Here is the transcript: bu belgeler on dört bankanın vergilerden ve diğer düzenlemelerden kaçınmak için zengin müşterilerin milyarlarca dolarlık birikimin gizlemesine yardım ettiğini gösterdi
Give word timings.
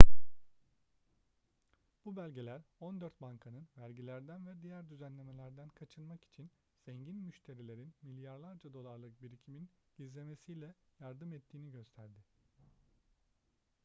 bu 2.05 2.15
belgeler 2.15 2.61
on 2.79 3.01
dört 3.01 3.21
bankanın 3.21 3.67
vergilerden 3.77 4.47
ve 4.47 4.61
diğer 4.61 4.89
düzenlemelerden 4.89 5.67
kaçınmak 5.69 6.23
için 6.25 6.51
zengin 6.85 7.15
müşterilerin 7.15 7.93
milyarlarca 8.01 8.73
dolarlık 8.73 9.21
birikimin 9.21 9.69
gizlemesine 9.97 10.73
yardım 10.99 11.33
ettiğini 11.33 11.71
gösterdi 11.71 12.19